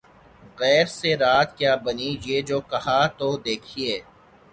’’غیر 0.59 0.85
سے 0.97 1.11
رات 1.23 1.49
کیا 1.57 1.73
بنی 1.83 2.09
‘‘یہ 2.27 2.37
جو 2.49 2.57
کہا‘ 2.71 2.99
تو 3.17 3.27
دیکھیے 3.45 3.93